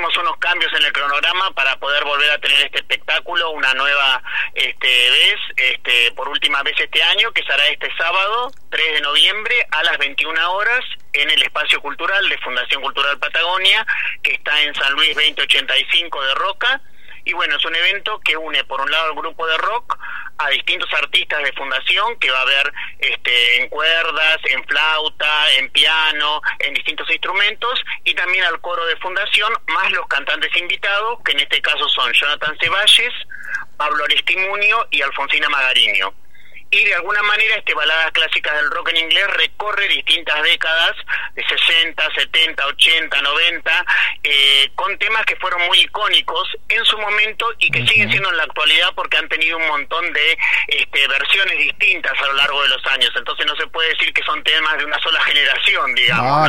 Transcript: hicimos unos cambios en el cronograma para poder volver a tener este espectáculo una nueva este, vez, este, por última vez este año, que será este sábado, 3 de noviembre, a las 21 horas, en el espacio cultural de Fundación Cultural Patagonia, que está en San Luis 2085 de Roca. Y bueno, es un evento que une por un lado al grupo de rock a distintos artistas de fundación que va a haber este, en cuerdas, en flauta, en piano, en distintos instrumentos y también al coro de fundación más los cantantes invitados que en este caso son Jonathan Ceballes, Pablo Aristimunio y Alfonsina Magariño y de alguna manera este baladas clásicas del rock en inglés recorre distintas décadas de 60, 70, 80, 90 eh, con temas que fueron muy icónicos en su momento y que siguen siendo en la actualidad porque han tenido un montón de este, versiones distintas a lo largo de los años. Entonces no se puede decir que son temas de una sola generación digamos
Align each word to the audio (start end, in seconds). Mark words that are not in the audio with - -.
hicimos 0.00 0.16
unos 0.16 0.38
cambios 0.38 0.72
en 0.72 0.82
el 0.82 0.92
cronograma 0.92 1.50
para 1.50 1.76
poder 1.76 2.02
volver 2.04 2.30
a 2.30 2.38
tener 2.38 2.58
este 2.62 2.78
espectáculo 2.78 3.50
una 3.50 3.74
nueva 3.74 4.22
este, 4.54 4.88
vez, 4.88 5.36
este, 5.56 6.12
por 6.12 6.26
última 6.28 6.62
vez 6.62 6.74
este 6.80 7.02
año, 7.02 7.30
que 7.32 7.42
será 7.42 7.66
este 7.66 7.94
sábado, 7.98 8.50
3 8.70 8.94
de 8.94 9.00
noviembre, 9.02 9.54
a 9.70 9.82
las 9.82 9.98
21 9.98 10.52
horas, 10.52 10.82
en 11.12 11.28
el 11.28 11.42
espacio 11.42 11.82
cultural 11.82 12.26
de 12.30 12.38
Fundación 12.38 12.80
Cultural 12.80 13.18
Patagonia, 13.18 13.86
que 14.22 14.32
está 14.32 14.62
en 14.62 14.74
San 14.74 14.94
Luis 14.94 15.14
2085 15.14 16.22
de 16.22 16.34
Roca. 16.34 16.80
Y 17.26 17.34
bueno, 17.34 17.56
es 17.56 17.64
un 17.66 17.74
evento 17.74 18.20
que 18.24 18.38
une 18.38 18.64
por 18.64 18.80
un 18.80 18.90
lado 18.90 19.10
al 19.10 19.16
grupo 19.16 19.46
de 19.46 19.58
rock 19.58 19.98
a 20.40 20.48
distintos 20.50 20.92
artistas 20.94 21.42
de 21.42 21.52
fundación 21.52 22.18
que 22.18 22.30
va 22.30 22.38
a 22.38 22.42
haber 22.42 22.72
este, 22.98 23.62
en 23.62 23.68
cuerdas, 23.68 24.38
en 24.44 24.64
flauta, 24.64 25.52
en 25.58 25.70
piano, 25.70 26.40
en 26.58 26.74
distintos 26.74 27.10
instrumentos 27.10 27.82
y 28.04 28.14
también 28.14 28.44
al 28.44 28.60
coro 28.60 28.84
de 28.86 28.96
fundación 28.96 29.52
más 29.68 29.90
los 29.92 30.06
cantantes 30.08 30.54
invitados 30.56 31.18
que 31.24 31.32
en 31.32 31.40
este 31.40 31.60
caso 31.60 31.88
son 31.88 32.12
Jonathan 32.12 32.56
Ceballes, 32.60 33.12
Pablo 33.76 34.04
Aristimunio 34.04 34.86
y 34.90 35.02
Alfonsina 35.02 35.48
Magariño 35.48 36.12
y 36.70 36.84
de 36.84 36.94
alguna 36.94 37.22
manera 37.22 37.56
este 37.56 37.74
baladas 37.74 38.12
clásicas 38.12 38.54
del 38.54 38.70
rock 38.70 38.90
en 38.90 38.98
inglés 38.98 39.26
recorre 39.28 39.88
distintas 39.88 40.42
décadas 40.42 40.92
de 41.34 41.42
60, 41.42 42.14
70, 42.14 42.66
80, 42.66 43.22
90 43.22 43.86
eh, 44.22 44.70
con 44.76 44.96
temas 44.98 45.24
que 45.26 45.36
fueron 45.36 45.62
muy 45.66 45.80
icónicos 45.80 46.48
en 46.68 46.84
su 46.84 46.96
momento 46.98 47.46
y 47.58 47.70
que 47.70 47.86
siguen 47.86 48.10
siendo 48.10 48.30
en 48.30 48.36
la 48.36 48.44
actualidad 48.44 48.92
porque 48.94 49.16
han 49.16 49.28
tenido 49.28 49.56
un 49.56 49.66
montón 49.66 50.12
de 50.12 50.38
este, 50.68 51.08
versiones 51.08 51.58
distintas 51.58 52.12
a 52.20 52.26
lo 52.26 52.34
largo 52.34 52.62
de 52.62 52.68
los 52.68 52.86
años. 52.86 53.10
Entonces 53.16 53.46
no 53.46 53.56
se 53.56 53.66
puede 53.66 53.88
decir 53.90 54.12
que 54.12 54.22
son 54.22 54.42
temas 54.44 54.78
de 54.78 54.84
una 54.84 54.98
sola 55.00 55.20
generación 55.22 55.94
digamos 55.94 56.48